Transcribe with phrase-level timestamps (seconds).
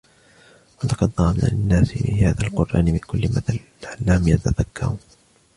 [0.83, 4.97] وَلَقَدْ ضَرَبْنَا لِلنَّاسِ فِي هَذَا الْقُرْآنِ مِنْ كُلِّ مَثَلٍ لَعَلَّهُمْ يَتَذَكَّرُونَ